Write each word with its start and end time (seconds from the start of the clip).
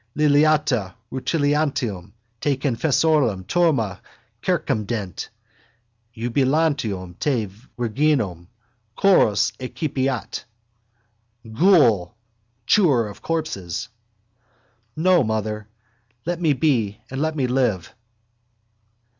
Liliata 0.17 0.95
rutilantium 1.11 2.13
te 2.39 2.57
confessorum 2.57 3.45
turma 3.45 3.99
circumdet: 4.43 5.29
iubilantium 6.17 7.19
te 7.19 7.45
virginum 7.77 8.47
chorus 8.95 9.51
excipiat. 9.59 10.43
Ghoul! 11.53 12.15
Chewer 12.65 13.09
of 13.09 13.21
corpses! 13.21 13.89
No, 14.95 15.23
mother! 15.23 15.67
Let 16.25 16.41
me 16.41 16.53
be 16.53 16.97
and 17.11 17.21
let 17.21 17.35
me 17.35 17.45
live. 17.45 17.93